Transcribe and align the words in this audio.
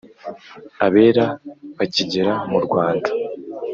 abera 0.85 1.25
bakigera 1.77 2.33
mu 2.51 2.59
Rwanda. 2.65 3.09